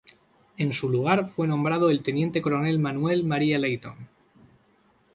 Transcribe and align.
En 0.57 0.73
su 0.73 0.89
lugar 0.89 1.27
fue 1.27 1.47
nombrado 1.47 1.91
el 1.91 2.01
Teniente 2.01 2.41
Coronel 2.41 2.79
Manuel 2.79 3.23
María 3.23 3.59
Leyton. 3.59 4.09